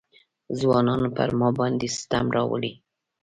[0.59, 2.71] ځوانانو پر ما باندې ستم راوړی.